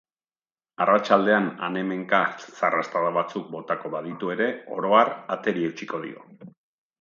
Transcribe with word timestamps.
Arratsaldean 0.85 1.49
han-hemenka 1.67 2.21
zarrastada 2.61 3.11
batzuk 3.19 3.51
botako 3.57 3.93
baditu 3.97 4.33
ere, 4.37 4.49
oro 4.79 4.97
har 5.01 5.13
ateri 5.37 5.69
eutsiko 5.69 6.03
dio. 6.09 6.27